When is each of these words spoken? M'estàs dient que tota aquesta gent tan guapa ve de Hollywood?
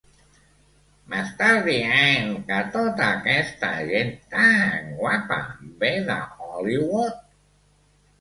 M'estàs 1.13 1.59
dient 1.65 2.31
que 2.47 2.61
tota 2.75 3.09
aquesta 3.17 3.69
gent 3.89 4.09
tan 4.31 4.89
guapa 5.03 5.37
ve 5.85 5.93
de 6.09 6.17
Hollywood? 6.47 7.21